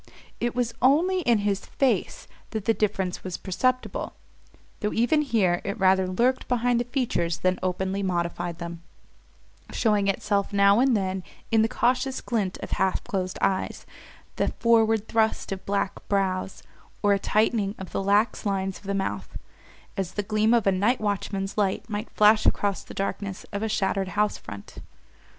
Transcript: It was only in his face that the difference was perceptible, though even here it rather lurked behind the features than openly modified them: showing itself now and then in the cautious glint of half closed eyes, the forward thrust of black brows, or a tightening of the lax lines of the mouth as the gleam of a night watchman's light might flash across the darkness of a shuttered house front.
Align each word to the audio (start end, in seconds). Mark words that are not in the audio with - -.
It 0.39 0.55
was 0.55 0.73
only 0.81 1.19
in 1.19 1.37
his 1.45 1.63
face 1.63 2.27
that 2.49 2.65
the 2.65 2.73
difference 2.73 3.23
was 3.23 3.37
perceptible, 3.37 4.13
though 4.79 4.93
even 4.93 5.21
here 5.21 5.61
it 5.63 5.77
rather 5.77 6.07
lurked 6.07 6.47
behind 6.47 6.79
the 6.79 6.85
features 6.85 7.37
than 7.37 7.59
openly 7.61 8.01
modified 8.01 8.57
them: 8.57 8.81
showing 9.71 10.07
itself 10.07 10.51
now 10.51 10.79
and 10.79 10.97
then 10.97 11.23
in 11.51 11.61
the 11.61 11.67
cautious 11.67 12.19
glint 12.19 12.57
of 12.63 12.71
half 12.71 13.03
closed 13.03 13.37
eyes, 13.43 13.85
the 14.37 14.47
forward 14.53 15.07
thrust 15.07 15.51
of 15.51 15.67
black 15.67 15.93
brows, 16.07 16.63
or 17.03 17.13
a 17.13 17.19
tightening 17.19 17.75
of 17.77 17.91
the 17.91 18.01
lax 18.01 18.43
lines 18.43 18.79
of 18.79 18.85
the 18.85 18.95
mouth 18.95 19.37
as 19.95 20.13
the 20.13 20.23
gleam 20.23 20.51
of 20.51 20.65
a 20.65 20.71
night 20.71 20.99
watchman's 20.99 21.59
light 21.59 21.87
might 21.87 22.09
flash 22.09 22.47
across 22.47 22.81
the 22.81 22.95
darkness 22.95 23.43
of 23.53 23.61
a 23.61 23.69
shuttered 23.69 24.07
house 24.07 24.35
front. 24.39 24.79